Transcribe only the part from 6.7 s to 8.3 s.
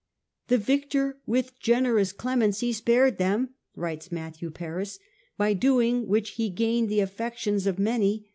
the affections of many.